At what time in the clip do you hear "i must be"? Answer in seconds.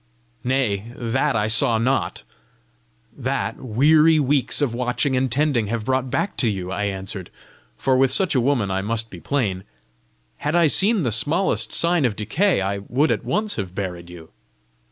8.71-9.19